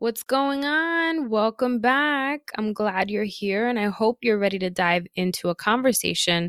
[0.00, 1.28] What's going on?
[1.28, 2.52] Welcome back.
[2.56, 6.48] I'm glad you're here, and I hope you're ready to dive into a conversation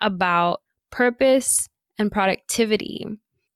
[0.00, 3.06] about purpose and productivity.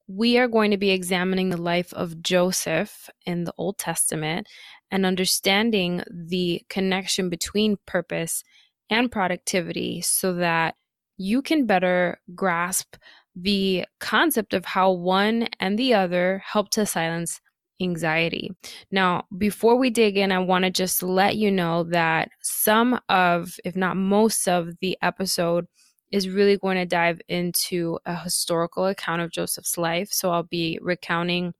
[0.06, 4.46] We are going to be examining the life of Joseph in the Old Testament
[4.92, 8.44] and understanding the connection between purpose
[8.90, 10.76] and productivity so that
[11.16, 12.94] you can better grasp
[13.34, 17.40] the concept of how one and the other help to silence
[17.82, 18.50] anxiety.
[18.90, 23.56] Now, before we dig in, I want to just let you know that some of,
[23.64, 25.66] if not most of, the episode
[26.10, 30.10] is really going to dive into a historical account of Joseph's life.
[30.12, 31.54] So I'll be recounting,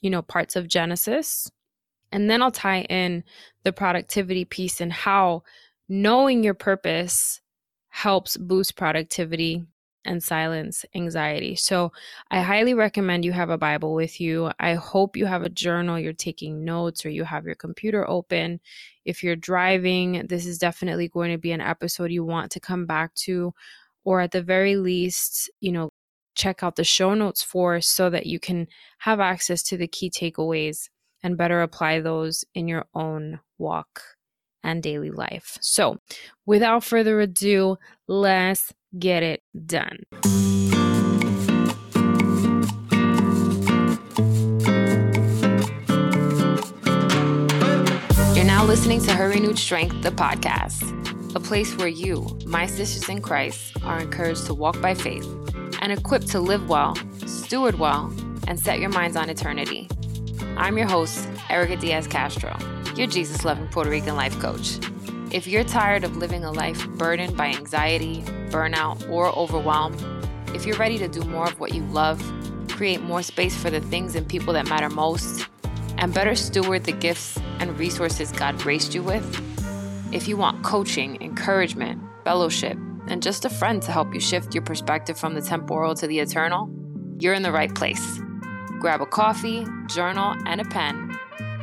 [0.00, 1.50] you know, parts of Genesis.
[2.12, 3.24] And then I'll tie in
[3.64, 5.42] the productivity piece and how
[5.88, 7.40] knowing your purpose
[7.88, 9.66] helps boost productivity
[10.08, 11.54] and silence anxiety.
[11.54, 11.92] So,
[12.30, 14.50] I highly recommend you have a Bible with you.
[14.58, 18.60] I hope you have a journal, you're taking notes, or you have your computer open.
[19.04, 22.86] If you're driving, this is definitely going to be an episode you want to come
[22.86, 23.54] back to,
[24.04, 25.90] or at the very least, you know,
[26.34, 28.66] check out the show notes for so that you can
[28.98, 30.88] have access to the key takeaways
[31.22, 34.02] and better apply those in your own walk
[34.62, 35.58] and daily life.
[35.60, 35.98] So,
[36.46, 39.98] without further ado, let's get it done.
[48.34, 53.08] You're now listening to Her Renewed Strength, the podcast, a place where you, my sisters
[53.08, 55.26] in Christ, are encouraged to walk by faith
[55.80, 58.12] and equipped to live well, steward well,
[58.46, 59.88] and set your minds on eternity.
[60.56, 62.56] I'm your host, Erica Diaz Castro,
[62.96, 64.78] your Jesus loving Puerto Rican life coach.
[65.30, 69.94] If you're tired of living a life burdened by anxiety, burnout, or overwhelm,
[70.54, 72.18] if you're ready to do more of what you love,
[72.70, 75.46] create more space for the things and people that matter most,
[75.98, 79.44] and better steward the gifts and resources God graced you with,
[80.14, 82.78] if you want coaching, encouragement, fellowship,
[83.08, 86.20] and just a friend to help you shift your perspective from the temporal to the
[86.20, 86.70] eternal,
[87.18, 88.18] you're in the right place.
[88.80, 91.18] Grab a coffee, journal, and a pen.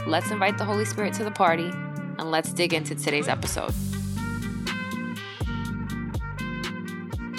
[0.06, 1.72] Let's invite the Holy Spirit to the party
[2.18, 3.74] and let's dig into today's episode.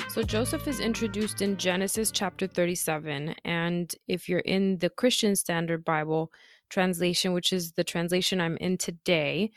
[0.08, 3.34] So, Joseph is introduced in Genesis chapter 37.
[3.44, 6.32] And if you're in the Christian Standard Bible
[6.70, 9.50] translation, which is the translation I'm in today,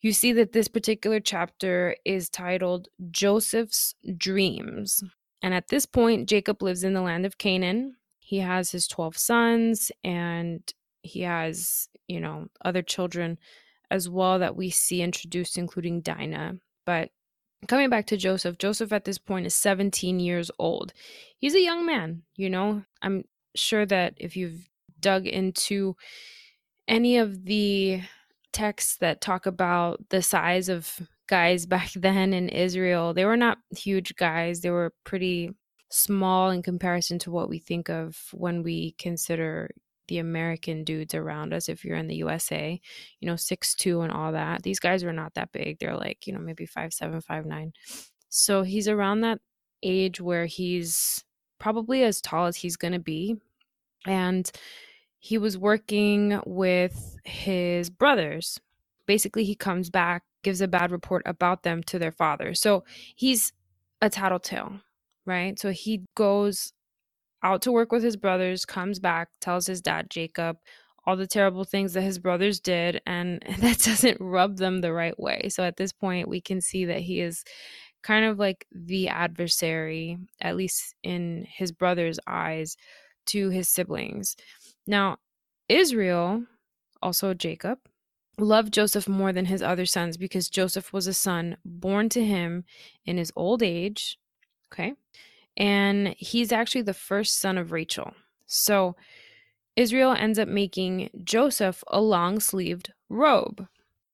[0.00, 5.02] you see that this particular chapter is titled Joseph's Dreams.
[5.42, 7.96] And at this point, Jacob lives in the land of Canaan.
[8.18, 10.62] He has his 12 sons and
[11.02, 13.38] he has, you know, other children
[13.90, 16.56] as well that we see introduced, including Dinah.
[16.86, 17.10] But
[17.68, 20.92] coming back to Joseph, Joseph at this point is 17 years old.
[21.38, 22.84] He's a young man, you know.
[23.02, 23.24] I'm
[23.54, 24.68] sure that if you've
[25.00, 25.96] dug into
[26.88, 28.02] any of the
[28.52, 33.58] texts that talk about the size of guys back then in Israel, they were not
[33.76, 34.60] huge guys.
[34.60, 35.54] They were pretty
[35.90, 39.70] small in comparison to what we think of when we consider
[40.10, 42.80] the American dudes around us if you're in the USA,
[43.20, 44.64] you know, six two and all that.
[44.64, 45.78] These guys are not that big.
[45.78, 47.72] They're like, you know, maybe five seven, five nine.
[48.28, 49.38] So he's around that
[49.84, 51.24] age where he's
[51.60, 53.36] probably as tall as he's gonna be.
[54.04, 54.50] And
[55.20, 58.60] he was working with his brothers.
[59.06, 62.52] Basically, he comes back, gives a bad report about them to their father.
[62.54, 62.82] So
[63.14, 63.52] he's
[64.02, 64.80] a tattletale,
[65.24, 65.56] right?
[65.56, 66.72] So he goes
[67.42, 70.58] out to work with his brothers, comes back, tells his dad, Jacob,
[71.06, 75.18] all the terrible things that his brothers did, and that doesn't rub them the right
[75.18, 75.48] way.
[75.48, 77.44] So at this point, we can see that he is
[78.02, 82.76] kind of like the adversary, at least in his brother's eyes,
[83.26, 84.36] to his siblings.
[84.86, 85.18] Now,
[85.68, 86.44] Israel,
[87.02, 87.78] also Jacob,
[88.38, 92.64] loved Joseph more than his other sons because Joseph was a son born to him
[93.04, 94.18] in his old age.
[94.72, 94.94] Okay
[95.56, 98.12] and he's actually the first son of Rachel.
[98.46, 98.96] So
[99.76, 103.66] Israel ends up making Joseph a long sleeved robe.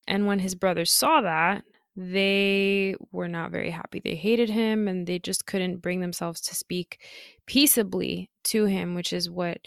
[0.06, 1.64] And when his brothers saw that,
[1.96, 4.00] they were not very happy.
[4.00, 7.00] They hated him and they just couldn't bring themselves to speak
[7.46, 9.58] peaceably to him, which is what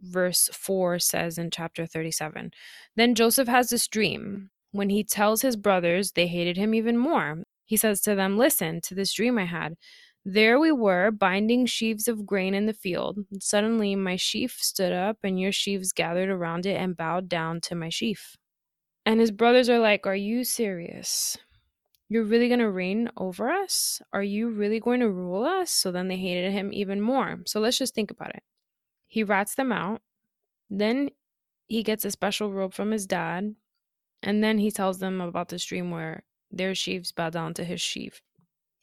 [0.00, 2.50] verse 4 says in chapter 37.
[2.96, 4.50] Then Joseph has this dream.
[4.72, 7.44] When he tells his brothers, they hated him even more.
[7.64, 9.76] He says to them, Listen to this dream I had.
[10.30, 13.20] There we were, binding sheaves of grain in the field.
[13.40, 17.74] Suddenly my sheaf stood up, and your sheaves gathered around it and bowed down to
[17.74, 18.36] my sheaf.
[19.06, 21.38] And his brothers are like, Are you serious?
[22.10, 24.02] You're really going to reign over us?
[24.12, 25.70] Are you really going to rule us?
[25.70, 27.38] So then they hated him even more.
[27.46, 28.42] So let's just think about it.
[29.06, 30.02] He rats them out.
[30.68, 31.08] Then
[31.68, 33.54] he gets a special robe from his dad.
[34.22, 37.80] And then he tells them about this dream where their sheaves bow down to his
[37.80, 38.20] sheaf.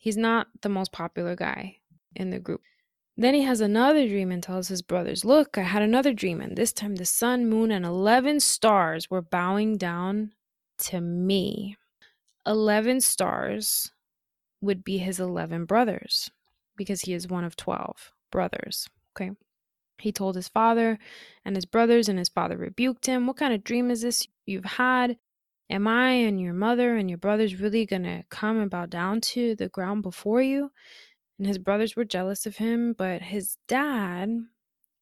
[0.05, 1.77] He's not the most popular guy
[2.15, 2.61] in the group.
[3.17, 6.55] Then he has another dream and tells his brothers, Look, I had another dream, and
[6.55, 10.33] this time the sun, moon, and 11 stars were bowing down
[10.89, 11.75] to me.
[12.45, 13.93] 11 stars
[14.61, 16.29] would be his 11 brothers
[16.77, 18.87] because he is one of 12 brothers.
[19.17, 19.31] Okay.
[19.97, 20.99] He told his father
[21.43, 23.25] and his brothers, and his father rebuked him.
[23.25, 25.17] What kind of dream is this you've had?
[25.69, 29.21] Am I and your mother and your brothers really going to come and bow down
[29.21, 30.71] to the ground before you?
[31.37, 34.45] And his brothers were jealous of him, but his dad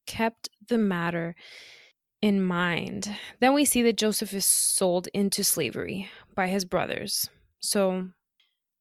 [0.06, 1.34] kept the matter
[2.20, 3.14] in mind.
[3.40, 7.28] Then we see that Joseph is sold into slavery by his brothers.
[7.60, 8.08] So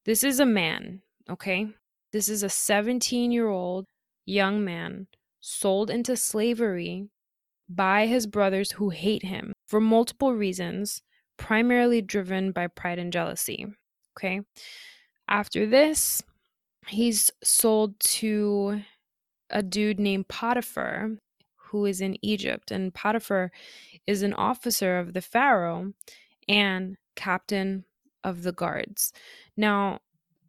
[0.06, 1.68] this is a man, okay?
[2.12, 3.88] This is a 17 year old
[4.26, 5.08] young man
[5.42, 7.10] sold into slavery
[7.68, 11.02] by his brothers who hate him for multiple reasons,
[11.38, 13.68] primarily driven by pride and jealousy.
[14.18, 14.42] Okay.
[15.28, 16.22] After this,
[16.88, 18.82] he's sold to
[19.50, 21.12] a dude named Potiphar
[21.56, 22.72] who is in Egypt.
[22.72, 23.52] And Potiphar
[24.06, 25.94] is an officer of the Pharaoh
[26.48, 27.86] and captain
[28.24, 29.12] of the guards.
[29.58, 30.00] Now,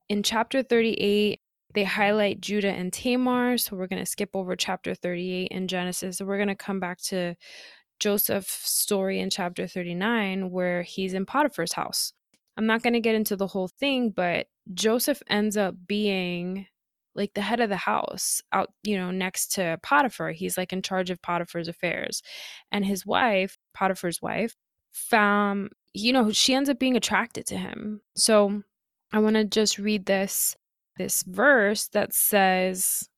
[0.08, 1.40] in chapter 38,
[1.75, 3.58] they highlight Judah and Tamar.
[3.58, 6.19] So we're going to skip over chapter 38 in Genesis.
[6.19, 7.34] So we're going to come back to
[8.00, 12.12] Joseph's story in chapter 39, where he's in Potiphar's house.
[12.56, 16.67] I'm not going to get into the whole thing, but Joseph ends up being
[17.14, 20.32] like the head of the house out, you know, next to Potiphar.
[20.32, 22.23] He's like in charge of Potiphar's affairs.
[22.73, 24.56] And his wife, Potiphar's wife,
[24.93, 28.00] found, you know, she ends up being attracted to him.
[28.17, 28.62] So
[29.12, 30.56] I want to just read this
[30.97, 33.08] this verse that says,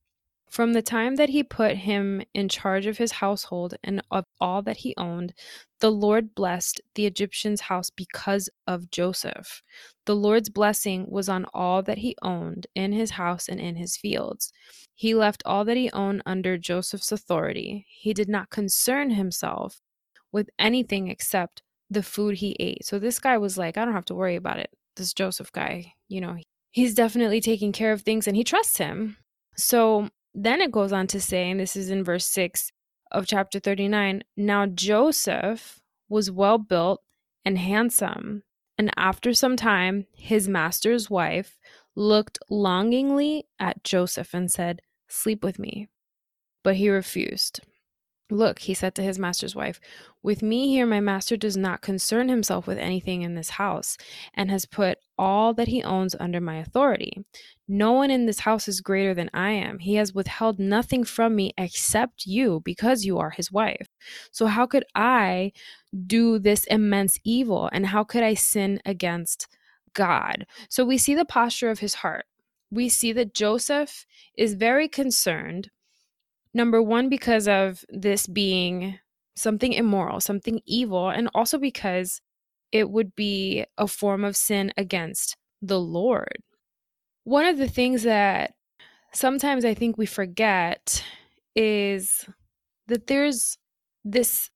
[0.50, 4.62] From the time that he put him in charge of his household and of all
[4.62, 5.34] that he owned,
[5.80, 9.62] the Lord blessed the Egyptian's house because of Joseph.
[10.06, 13.96] The Lord's blessing was on all that he owned in his house and in his
[13.96, 14.52] fields.
[14.94, 17.84] He left all that he owned under Joseph's authority.
[17.88, 19.80] He did not concern himself
[20.32, 22.84] with anything except the food he ate.
[22.84, 24.70] So this guy was like, I don't have to worry about it.
[24.94, 26.36] This Joseph guy, you know,
[26.70, 29.16] he's definitely taking care of things and he trusts him.
[29.56, 32.70] So then it goes on to say, and this is in verse 6
[33.10, 35.80] of chapter 39 Now Joseph
[36.10, 37.02] was well built
[37.44, 38.42] and handsome.
[38.76, 41.58] And after some time, his master's wife
[41.94, 45.88] looked longingly at Joseph and said, Sleep with me.
[46.62, 47.60] But he refused.
[48.28, 49.80] Look, he said to his master's wife,
[50.24, 53.96] with me here, my master does not concern himself with anything in this house,
[54.34, 57.24] and has put all that he owns under my authority.
[57.68, 59.78] No one in this house is greater than I am.
[59.78, 63.86] He has withheld nothing from me except you, because you are his wife.
[64.32, 65.52] So, how could I
[66.06, 69.46] do this immense evil, and how could I sin against
[69.92, 70.46] God?
[70.68, 72.24] So, we see the posture of his heart.
[72.72, 74.04] We see that Joseph
[74.36, 75.70] is very concerned
[76.56, 78.98] Number one, because of this being
[79.34, 82.22] something immoral, something evil, and also because
[82.72, 86.38] it would be a form of sin against the Lord.
[87.24, 88.54] One of the things that
[89.12, 91.04] sometimes I think we forget
[91.54, 92.26] is
[92.86, 93.58] that there's
[94.02, 94.48] this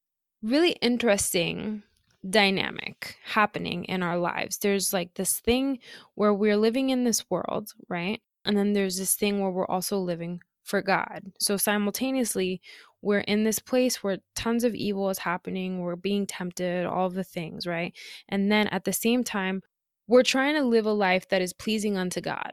[0.43, 1.83] really interesting
[2.31, 4.57] dynamic happening in our lives.
[4.57, 5.81] There's like this thing
[6.15, 8.23] where we're living in this world, right?
[8.47, 11.33] And then there's this thing where we're also living for God.
[11.41, 12.63] So simultaneously,
[13.03, 17.25] we're in this place where tons of evil is happening, we're being tempted, all the
[17.25, 17.93] things, right?
[18.29, 19.63] And then at the same time,
[20.07, 22.53] we're trying to live a life that is pleasing unto God.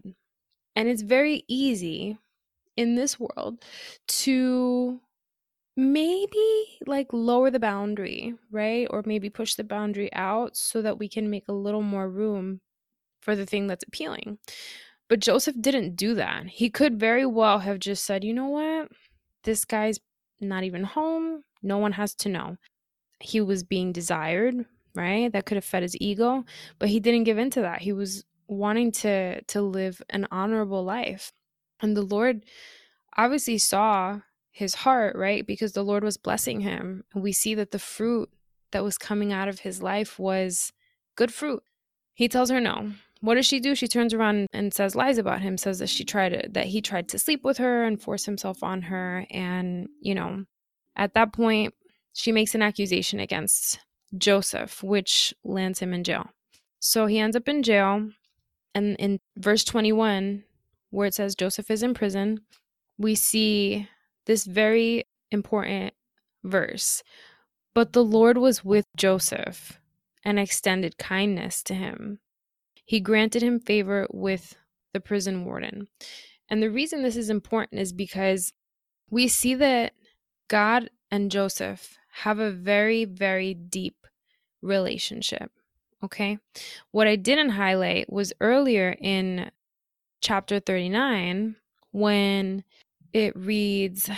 [0.76, 2.18] And it's very easy
[2.76, 3.64] in this world
[4.08, 5.00] to
[5.76, 8.88] maybe like lower the boundary, right?
[8.90, 12.62] Or maybe push the boundary out so that we can make a little more room
[13.22, 14.40] for the thing that's appealing.
[15.10, 16.48] But Joseph didn't do that.
[16.48, 18.90] He could very well have just said, you know what?
[19.44, 20.00] This guy's
[20.42, 21.44] not even home.
[21.64, 22.58] No one has to know.
[23.20, 25.32] He was being desired, right?
[25.32, 26.44] That could have fed his ego,
[26.78, 27.82] but he didn't give into that.
[27.82, 31.32] He was wanting to to live an honorable life.
[31.80, 32.46] And the Lord
[33.16, 34.20] obviously saw
[34.52, 35.46] his heart, right?
[35.46, 37.04] Because the Lord was blessing him.
[37.14, 38.30] And we see that the fruit
[38.72, 40.74] that was coming out of his life was
[41.16, 41.64] good fruit.
[42.14, 43.76] He tells her no what does she do?
[43.76, 46.82] She turns around and says lies about him, says that she tried to, that he
[46.82, 49.26] tried to sleep with her and force himself on her.
[49.32, 50.46] And, you know,
[50.96, 51.74] at that point,
[52.14, 53.80] she makes an accusation against
[54.18, 56.30] Joseph, which lands him in jail.
[56.80, 58.10] So he ends up in jail.
[58.74, 60.44] And in verse 21,
[60.92, 62.42] where it says Joseph is in prison,
[62.98, 63.88] we see
[64.26, 65.94] this very important
[66.44, 67.04] verse.
[67.74, 69.80] But the Lord was with Joseph
[70.24, 72.20] and extended kindness to him.
[72.88, 74.56] He granted him favor with
[74.94, 75.90] the prison warden.
[76.50, 78.54] And the reason this is important is because
[79.10, 79.92] we see that
[80.48, 84.08] God and Joseph have a very, very deep
[84.62, 85.52] relationship.
[86.02, 86.38] Okay.
[86.92, 89.52] What I didn't highlight was earlier in
[90.22, 91.58] chapter 39
[91.92, 92.64] when
[93.12, 94.10] it reads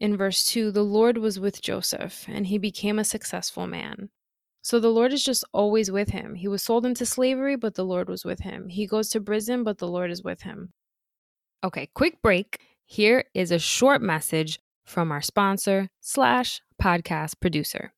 [0.00, 4.08] in verse 2 the Lord was with Joseph and he became a successful man.
[4.66, 6.34] So the Lord is just always with him.
[6.34, 8.68] He was sold into slavery, but the Lord was with him.
[8.68, 10.72] He goes to prison, but the Lord is with him.
[11.62, 12.58] Okay, quick break.
[12.84, 17.92] Here is a short message from our sponsor slash podcast producer.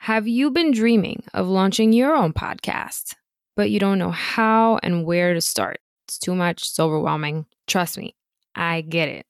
[0.00, 3.14] Have you been dreaming of launching your own podcast,
[3.56, 5.80] but you don't know how and where to start?
[6.06, 7.46] It's too much, it's overwhelming.
[7.66, 8.16] Trust me,
[8.54, 9.24] I get it.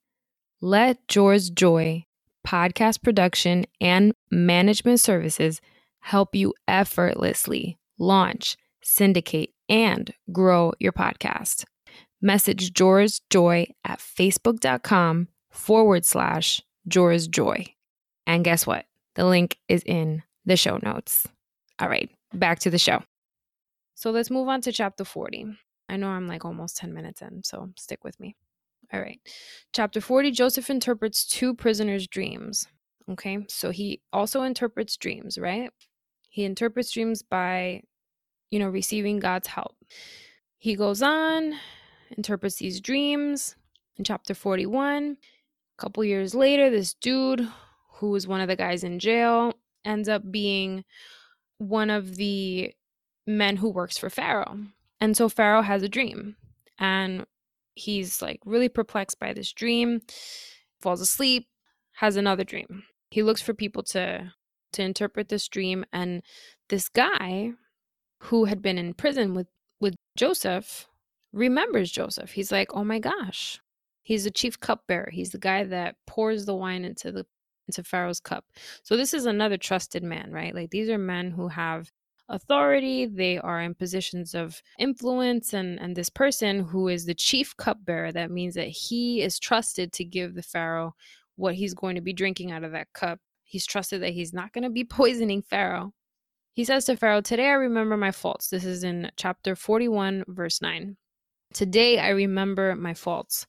[0.60, 2.06] Let George Joy
[2.44, 5.60] Podcast Production and Management Services
[6.02, 11.64] help you effortlessly launch, syndicate, and grow your podcast.
[12.20, 17.66] Message George Joy at facebook.com forward slash George Joy.
[18.26, 18.84] And guess what?
[19.14, 21.26] The link is in the show notes.
[21.78, 23.02] All right, back to the show.
[23.94, 25.46] So let's move on to chapter 40.
[25.88, 28.34] I know I'm like almost 10 minutes in, so stick with me.
[28.92, 29.20] All right.
[29.72, 32.66] Chapter 40 Joseph interprets two prisoners' dreams.
[33.10, 35.70] Okay, so he also interprets dreams, right?
[36.32, 37.82] He interprets dreams by,
[38.50, 39.76] you know, receiving God's help.
[40.56, 41.56] He goes on,
[42.16, 43.54] interprets these dreams.
[43.98, 47.46] In chapter 41, a couple years later, this dude
[47.96, 49.52] who was one of the guys in jail
[49.84, 50.84] ends up being
[51.58, 52.72] one of the
[53.26, 54.56] men who works for Pharaoh.
[55.02, 56.36] And so Pharaoh has a dream
[56.78, 57.26] and
[57.74, 60.00] he's like really perplexed by this dream,
[60.80, 61.46] falls asleep,
[61.96, 62.84] has another dream.
[63.10, 64.32] He looks for people to
[64.72, 66.22] to interpret this dream and
[66.68, 67.52] this guy
[68.20, 69.48] who had been in prison with
[69.80, 70.86] with Joseph
[71.32, 72.32] remembers Joseph.
[72.32, 73.60] He's like, "Oh my gosh.
[74.04, 75.10] He's the chief cupbearer.
[75.12, 77.26] He's the guy that pours the wine into the
[77.68, 78.44] into Pharaoh's cup.
[78.82, 80.54] So this is another trusted man, right?
[80.54, 81.90] Like these are men who have
[82.28, 87.56] authority, they are in positions of influence and and this person who is the chief
[87.56, 90.94] cupbearer that means that he is trusted to give the pharaoh
[91.36, 93.18] what he's going to be drinking out of that cup.
[93.52, 95.92] He's trusted that he's not going to be poisoning pharaoh.
[96.54, 98.48] He says to Pharaoh, Today I remember my faults.
[98.48, 100.96] This is in chapter 41, verse 9.
[101.52, 103.46] Today I remember my faults.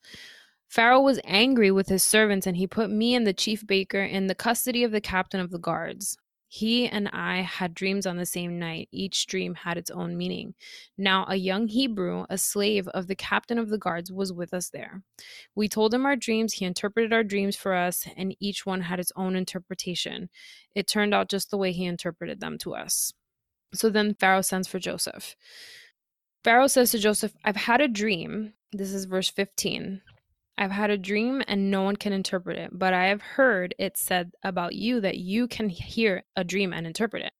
[0.67, 4.27] Pharaoh was angry with his servants, and he put me and the chief baker in
[4.27, 6.17] the custody of the captain of the guards.
[6.55, 8.87] He and I had dreams on the same night.
[8.91, 10.53] Each dream had its own meaning.
[10.95, 14.69] Now, a young Hebrew, a slave of the captain of the guards, was with us
[14.69, 15.01] there.
[15.55, 16.53] We told him our dreams.
[16.53, 20.29] He interpreted our dreams for us, and each one had its own interpretation.
[20.75, 23.13] It turned out just the way he interpreted them to us.
[23.73, 25.35] So then Pharaoh sends for Joseph.
[26.43, 28.53] Pharaoh says to Joseph, I've had a dream.
[28.71, 30.03] This is verse 15.
[30.57, 33.97] I've had a dream and no one can interpret it, but I have heard it
[33.97, 37.33] said about you that you can hear a dream and interpret it.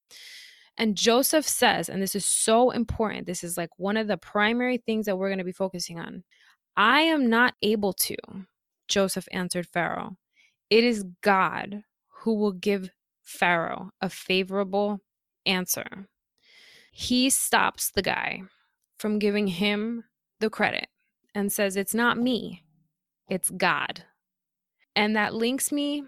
[0.78, 4.78] And Joseph says, and this is so important, this is like one of the primary
[4.78, 6.24] things that we're going to be focusing on.
[6.76, 8.16] I am not able to,
[8.88, 10.18] Joseph answered Pharaoh.
[10.72, 11.84] It is God
[12.22, 12.90] who will give
[13.22, 15.02] Pharaoh a favorable
[15.46, 16.08] answer.
[16.92, 18.42] He stops the guy
[18.98, 20.06] from giving him
[20.40, 20.88] the credit
[21.36, 22.63] and says, It's not me,
[23.30, 24.04] it's God.
[24.96, 26.04] And that links me,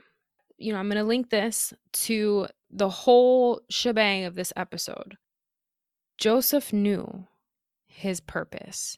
[0.58, 5.18] you know, I'm going to link this to the whole shebang of this episode.
[6.18, 7.28] Joseph knew
[7.88, 8.98] his purpose.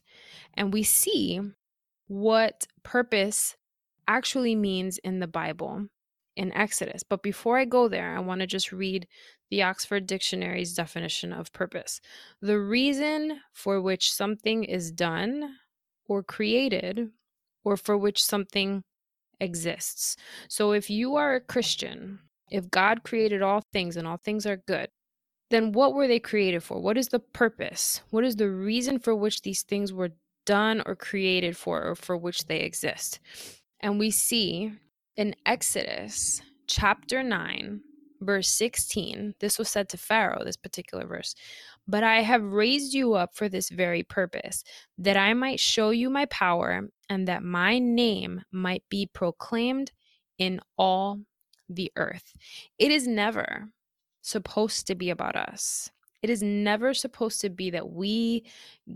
[0.54, 1.40] And we see
[2.08, 3.56] what purpose
[4.06, 5.86] actually means in the Bible
[6.36, 7.02] in Exodus.
[7.02, 9.06] But before I go there, I want to just read
[9.50, 12.00] the Oxford Dictionary's definition of purpose.
[12.40, 15.56] The reason for which something is done
[16.06, 17.10] or created
[17.68, 18.82] or for which something
[19.40, 20.16] exists.
[20.48, 22.20] So if you are a Christian,
[22.50, 24.88] if God created all things and all things are good,
[25.50, 26.80] then what were they created for?
[26.80, 28.00] What is the purpose?
[28.10, 30.10] What is the reason for which these things were
[30.46, 33.20] done or created for or for which they exist?
[33.80, 34.72] And we see
[35.16, 37.80] in Exodus chapter 9,
[38.20, 41.34] verse 16, this was said to Pharaoh, this particular verse.
[41.88, 44.62] But I have raised you up for this very purpose,
[44.98, 49.92] that I might show you my power, and that my name might be proclaimed
[50.36, 51.20] in all
[51.68, 52.34] the earth.
[52.78, 53.68] It is never
[54.20, 55.90] supposed to be about us.
[56.22, 58.44] It is never supposed to be that we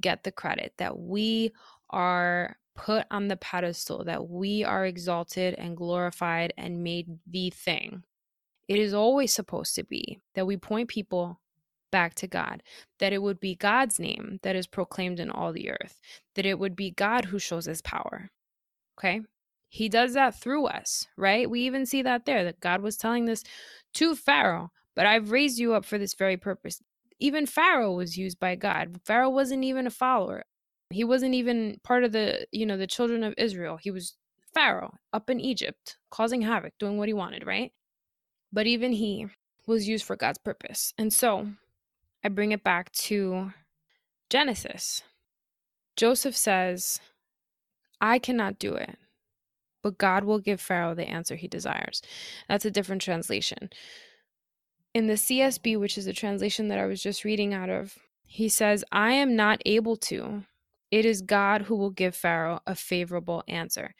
[0.00, 1.52] get the credit, that we
[1.90, 8.02] are put on the pedestal, that we are exalted and glorified and made the thing.
[8.68, 11.38] It is always supposed to be that we point people
[11.92, 12.64] back to God,
[12.98, 16.00] that it would be God's name that is proclaimed in all the earth,
[16.34, 18.30] that it would be God who shows his power.
[18.98, 19.20] Okay?
[19.68, 21.48] He does that through us, right?
[21.48, 23.44] We even see that there, that God was telling this
[23.94, 26.82] to Pharaoh, but I've raised you up for this very purpose.
[27.20, 29.00] Even Pharaoh was used by God.
[29.06, 30.44] Pharaoh wasn't even a follower.
[30.90, 33.78] He wasn't even part of the, you know, the children of Israel.
[33.80, 34.16] He was
[34.52, 37.72] Pharaoh up in Egypt, causing havoc, doing what he wanted, right?
[38.52, 39.28] But even he
[39.66, 40.92] was used for God's purpose.
[40.98, 41.48] And so
[42.24, 43.52] I bring it back to
[44.30, 45.02] Genesis.
[45.96, 47.00] Joseph says,
[48.00, 48.96] I cannot do it,
[49.82, 52.02] but God will give Pharaoh the answer he desires.
[52.48, 53.70] That's a different translation.
[54.94, 58.48] In the CSB, which is the translation that I was just reading out of, he
[58.48, 60.44] says, I am not able to.
[60.90, 63.94] It is God who will give Pharaoh a favorable answer.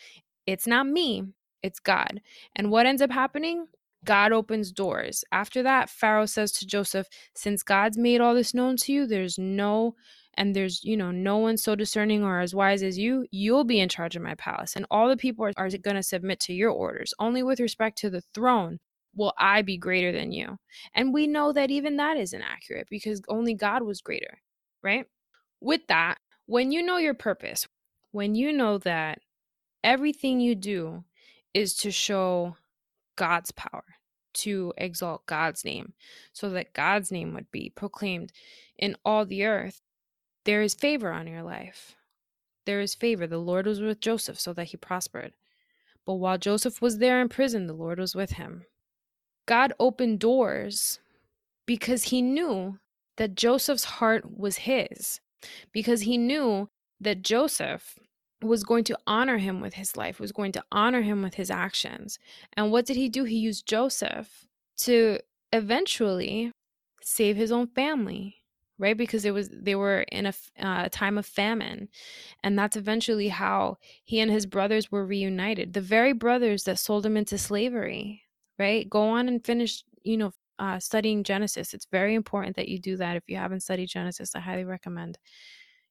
[0.47, 1.25] It's not me,
[1.63, 2.21] it's God.
[2.55, 3.67] And what ends up happening?
[4.05, 5.25] God opens doors.
[5.33, 9.39] After that, Pharaoh says to Joseph, Since God's made all this known to you, there's
[9.39, 9.95] no
[10.35, 13.81] and there's you know no one so discerning or as wise as you you'll be
[13.81, 16.55] in charge of my palace and all the people are, are going to submit to
[16.55, 17.15] your orders.
[17.19, 18.79] Only with respect to the throne
[19.15, 20.57] will i be greater than you.
[20.95, 24.39] And we know that even that isn't accurate because only god was greater
[24.83, 25.07] right?
[25.61, 27.69] With that when you know your purpose
[28.13, 29.19] when you know that
[29.85, 31.05] everything you do
[31.55, 32.57] is to show
[33.23, 33.85] God's power,
[34.33, 35.93] to exalt God's name,
[36.33, 38.33] so that God's name would be proclaimed
[38.77, 39.81] in all the earth.
[40.45, 41.95] There is favor on your life.
[42.67, 43.29] There is favor.
[43.29, 45.35] The Lord was with Joseph so that he prospered.
[46.05, 48.65] But while Joseph was there in prison, the Lord was with him.
[49.47, 50.99] God opened doors
[51.65, 52.81] because he knew
[53.19, 55.21] that Joseph's heart was his,
[55.71, 58.01] because he knew that Joseph
[58.43, 61.51] was going to honor him with his life, was going to honor him with his
[61.51, 62.19] actions.
[62.55, 63.25] And what did he do?
[63.25, 64.47] He used Joseph
[64.79, 65.19] to
[65.53, 66.53] eventually
[67.03, 68.37] save his own family
[68.79, 68.97] right?
[68.97, 71.89] Because it was they were in a uh, time of famine.
[72.43, 75.73] And that's eventually how he and his brothers were reunited.
[75.73, 78.23] The very brothers that sold him into slavery
[78.59, 78.89] right?
[78.89, 81.75] Go on and finish you know uh, studying genesis.
[81.75, 84.35] It's very important that you do that if you haven't studied genesis.
[84.35, 85.19] I highly recommend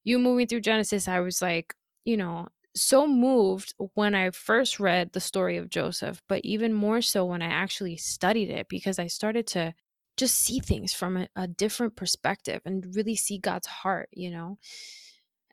[0.03, 1.07] you moving through genesis.
[1.07, 6.21] I was like you know, so moved when I first read the story of Joseph,
[6.27, 9.73] but even more so when I actually studied it because I started to
[10.17, 14.57] just see things from a, a, different perspective and really see God's heart, you know?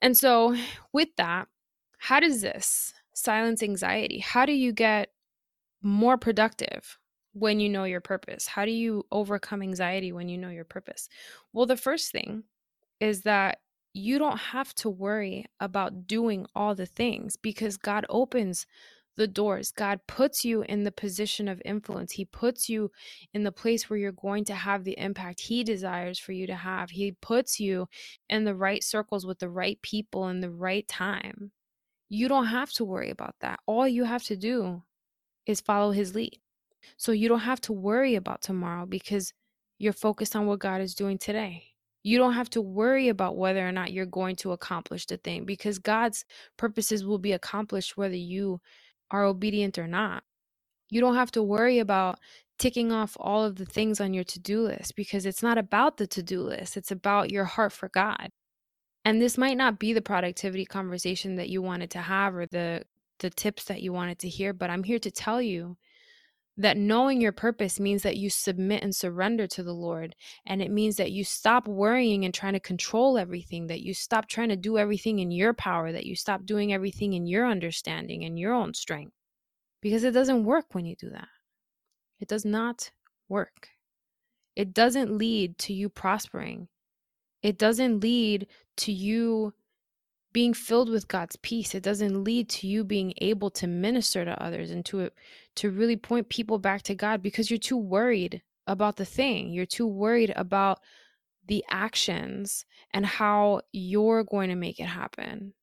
[0.03, 0.57] And so,
[0.93, 1.49] with that,
[1.99, 4.19] how does this silence anxiety?
[4.19, 5.11] How do you get
[5.83, 6.99] more productive
[7.33, 8.47] when you know your purpose?
[8.47, 11.09] How do you overcome anxiety when you know your purpose?
[11.53, 12.45] Well, the first thing
[13.01, 13.59] is that
[13.99, 18.67] you don't have to worry about doing all the things because God opens
[19.17, 19.73] the doors.
[19.73, 22.13] God puts you in the position of influence.
[22.13, 22.91] He puts you
[23.35, 26.55] in the place where you're going to have the impact He desires for you to
[26.55, 26.91] have.
[26.91, 27.89] He puts you
[28.29, 31.51] in the right circles with the right people in the right time.
[32.09, 33.61] You don't have to worry about that.
[33.67, 34.83] All you have to do
[35.47, 36.39] is follow His lead.
[36.97, 39.33] So you don't have to worry about tomorrow because
[39.79, 41.67] you're focused on what God is doing today.
[42.09, 45.44] You don't have to worry about whether or not you're going to accomplish the thing
[45.44, 46.25] because God's
[46.57, 48.61] purposes will be accomplished whether you
[49.11, 50.23] are obedient or not.
[50.88, 52.18] You don't have to worry about
[52.59, 55.99] ticking off all of the things on your to do list because it's not about
[55.99, 58.31] the to do list, it's about your heart for God.
[59.05, 62.85] And this might not be the productivity conversation that you wanted to have or the
[63.21, 65.77] the tips that you wanted to hear, but I'm here to tell you
[66.59, 70.16] that knowing your purpose means that you submit and surrender to the Lord.
[70.44, 74.29] And it means that you stop worrying and trying to control everything, that you stop
[74.29, 78.25] trying to do everything in your power, that you stop doing everything in your understanding
[78.25, 79.14] and your own strength.
[79.81, 81.29] Because it doesn't work when you do that.
[82.18, 82.90] It does not
[83.29, 83.68] work.
[84.57, 86.66] It doesn't lead to you prospering.
[87.44, 89.55] It doesn't lead to you
[90.33, 91.75] being filled with God's peace.
[91.75, 95.09] It doesn't lead to you being able to minister to others and to uh,
[95.57, 99.51] to really point people back to God because you're too worried about the thing.
[99.51, 100.81] You're too worried about
[101.47, 105.55] the actions and how you're going to make it happen.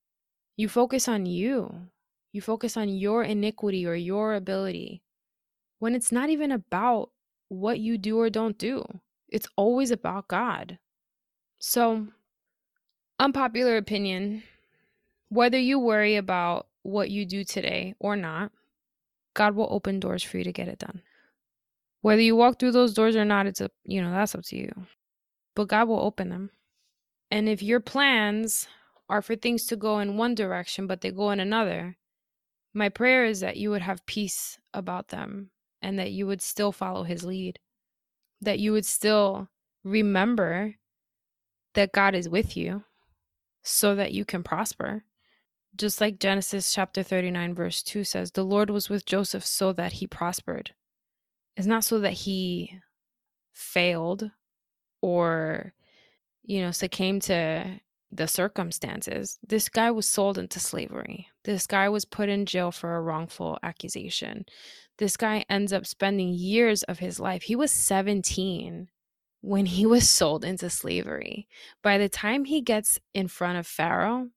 [0.58, 1.72] You focus on you.
[2.34, 5.04] You focus on your iniquity or your ability
[5.80, 7.12] when it's not even about
[7.50, 8.84] what you do or don't do.
[9.30, 10.80] It's always about God.
[11.60, 12.08] So,
[13.20, 14.44] unpopular opinion
[15.30, 18.52] whether you worry about what you do today or not,
[19.34, 21.02] God will open doors for you to get it done.
[22.02, 24.56] Whether you walk through those doors or not, it's a, you know, that's up to
[24.58, 24.72] you.
[25.56, 26.52] But God will open them.
[27.32, 28.68] And if your plans
[29.10, 31.98] are for things to go in one direction, but they go in another,
[32.74, 35.50] my prayer is that you would have peace about them
[35.82, 37.60] and that you would still follow his lead,
[38.42, 39.50] that you would still
[39.84, 40.76] remember
[41.74, 42.84] that God is with you
[43.64, 45.04] so that you can prosper.
[45.78, 49.94] Just like Genesis chapter 39, verse 2 says, the Lord was with Joseph so that
[49.94, 50.72] he prospered.
[51.58, 52.80] It's not so that he
[53.54, 54.32] failed
[55.02, 55.74] or,
[56.44, 57.80] you know, succumbed to
[58.12, 59.38] the circumstances.
[59.46, 61.28] This guy was sold into slavery.
[61.44, 64.46] This guy was put in jail for a wrongful accusation.
[64.98, 67.44] This guy ends up spending years of his life.
[67.44, 68.90] He was 17
[69.42, 71.48] when he was sold into slavery.
[71.84, 74.30] By the time he gets in front of Pharaoh,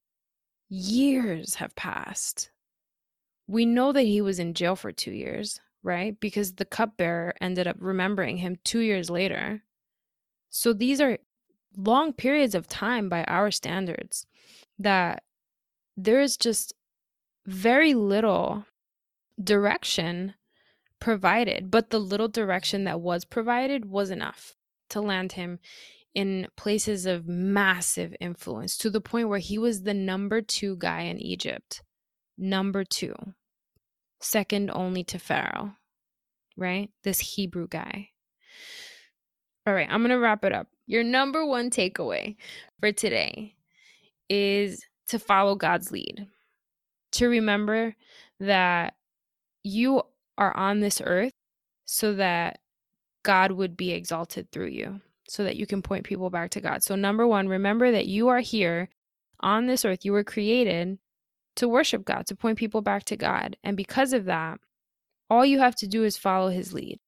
[0.69, 2.51] years have passed.
[3.47, 6.19] We know that he was in jail for two years, right?
[6.21, 9.63] Because the cupbearer ended up remembering him two years later.
[10.51, 11.19] So these are
[11.77, 14.27] long periods of time by our standards
[14.79, 15.23] that
[15.97, 16.75] there is just
[17.47, 18.65] very little
[19.43, 20.35] direction
[21.01, 24.55] provided, but the little direction that was provided was enough
[24.91, 25.59] to land him
[26.19, 31.03] in places of massive influence to the point where he was the number two guy
[31.03, 31.81] in Egypt.
[32.37, 33.15] Number two,
[34.21, 35.77] second only to Pharaoh,
[36.57, 36.91] right?
[37.05, 38.09] This Hebrew guy.
[39.65, 40.67] All right, I'm going to wrap it up.
[40.89, 42.35] Your number one takeaway
[42.81, 43.55] for today
[44.29, 46.27] is to follow God's lead,
[47.13, 47.95] to remember
[48.41, 48.95] that
[49.63, 50.03] you
[50.37, 51.31] are on this earth
[51.85, 52.59] so that
[53.23, 56.83] God would be exalted through you, so that you can point people back to God.
[56.83, 58.89] So, number one, remember that you are here
[59.41, 60.05] on this earth.
[60.05, 60.99] You were created
[61.57, 63.57] to worship God, to point people back to God.
[63.63, 64.59] And because of that,
[65.29, 66.99] all you have to do is follow his lead.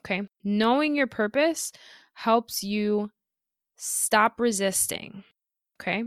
[0.00, 0.22] Okay.
[0.42, 1.72] Knowing your purpose
[2.12, 3.10] helps you
[3.76, 5.24] stop resisting.
[5.80, 6.04] Okay.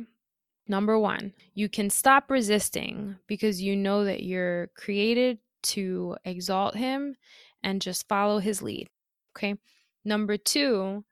[0.67, 7.15] Number one, you can stop resisting because you know that you're created to exalt him
[7.63, 8.87] and just follow his lead.
[9.35, 9.55] Okay.
[10.05, 11.03] Number two,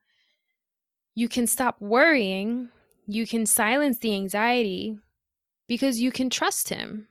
[1.16, 2.70] you can stop worrying.
[3.08, 4.98] You can silence the anxiety
[5.68, 7.08] because you can trust him.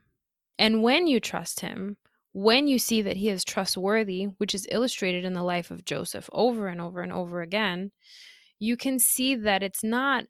[0.59, 1.97] And when you trust him,
[2.33, 6.29] when you see that he is trustworthy, which is illustrated in the life of Joseph
[6.33, 7.93] over and over and over again,
[8.59, 10.27] you can see that it's not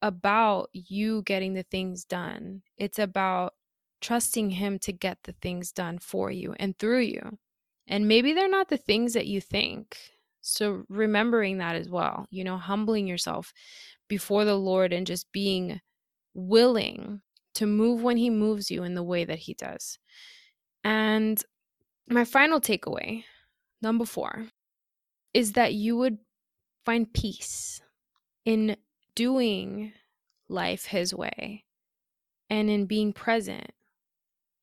[0.00, 2.62] about you getting the things done.
[2.76, 3.54] It's about
[4.00, 7.38] trusting him to get the things done for you and through you.
[7.86, 9.96] And maybe they're not the things that you think.
[10.44, 13.52] So remembering that as well, you know, humbling yourself
[14.08, 15.80] before the Lord and just being
[16.34, 17.22] willing
[17.54, 19.98] to move when he moves you in the way that he does.
[20.84, 21.42] And
[22.08, 23.24] my final takeaway,
[23.80, 24.46] number 4,
[25.32, 26.18] is that you would
[26.84, 27.80] find peace
[28.44, 28.76] in
[29.14, 29.92] doing
[30.48, 31.64] life his way
[32.50, 33.70] and in being present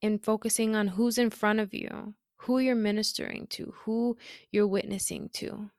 [0.02, 4.17] in focusing on who's in front of you who you're ministering to, who
[4.51, 5.69] you're witnessing to,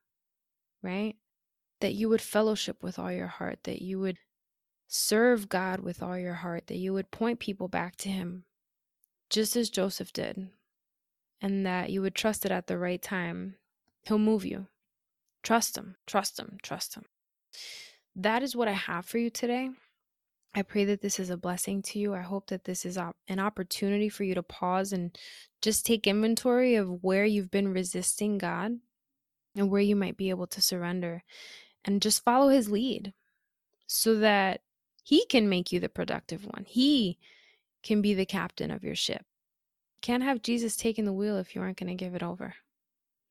[0.83, 1.17] right?
[1.81, 4.19] That you would fellowship with all your heart, that you would
[4.87, 8.45] serve God with all your heart, that you would point people back to Him,
[9.29, 10.51] just as Joseph did,
[11.41, 13.57] and that you would trust it at the right time.
[14.03, 14.69] He'll move you.
[15.43, 17.07] Trust Him, trust Him, trust Him.
[18.15, 19.71] That is what I have for you today.
[20.55, 22.15] I pray that this is a blessing to you.
[22.15, 25.17] I hope that this is an opportunity for you to pause and
[25.63, 28.79] just take inventory of where you've been resisting God
[29.57, 31.25] and where you might be able to surrender
[31.85, 33.15] and just follow his lead
[33.87, 34.61] so that
[35.03, 36.65] he can make you the productive one.
[36.67, 37.19] He
[37.83, 39.25] can be the captain of your ship.
[40.03, 42.55] Can't have Jesus taking the wheel if you aren't going to give it over.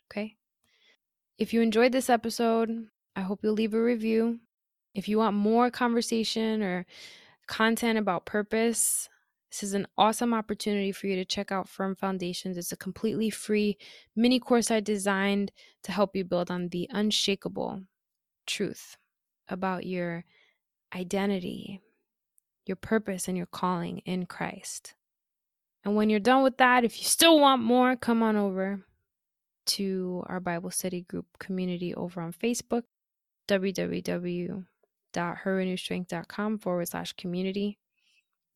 [0.10, 0.36] Okay?
[1.38, 4.40] If you enjoyed this episode, I hope you'll leave a review.
[4.94, 6.86] If you want more conversation or
[7.48, 9.08] content about purpose,
[9.50, 12.58] this is an awesome opportunity for you to check out Firm Foundations.
[12.58, 13.78] It's a completely free
[14.16, 15.52] mini course I designed
[15.84, 17.82] to help you build on the unshakable
[18.46, 18.98] truth
[19.48, 20.26] about your
[20.94, 21.82] identity,
[22.66, 24.94] your purpose, and your calling in Christ.
[25.86, 28.82] And when you're done with that, if you still want more, come on over
[29.68, 32.84] to our Bible study group community over on Facebook,
[33.48, 34.66] www
[35.14, 37.78] www.herrenewedstrength.com forward slash community.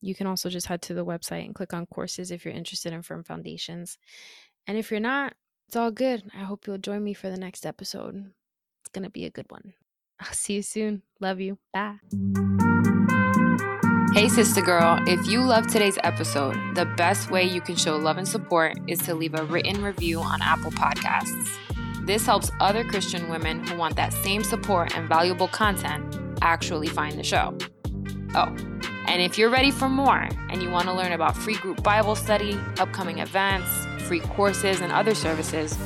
[0.00, 2.92] You can also just head to the website and click on courses if you're interested
[2.92, 3.98] in firm foundations.
[4.66, 5.34] And if you're not,
[5.68, 6.22] it's all good.
[6.34, 8.32] I hope you'll join me for the next episode.
[8.80, 9.74] It's going to be a good one.
[10.20, 11.02] I'll see you soon.
[11.20, 11.58] Love you.
[11.72, 11.96] Bye.
[14.14, 18.16] Hey, sister girl, if you love today's episode, the best way you can show love
[18.16, 21.48] and support is to leave a written review on Apple Podcasts.
[22.06, 27.18] This helps other Christian women who want that same support and valuable content actually find
[27.18, 27.56] the show.
[28.34, 28.54] Oh,
[29.06, 32.14] and if you're ready for more and you want to learn about free group Bible
[32.14, 33.68] study, upcoming events,
[34.06, 35.76] free courses, and other services,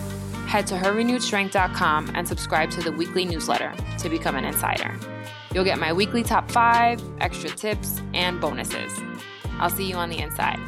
[0.46, 4.98] head to herrenewedstrength.com and subscribe to the weekly newsletter to become an insider.
[5.54, 8.98] You'll get my weekly top five, extra tips, and bonuses.
[9.58, 10.58] I'll see you on the inside.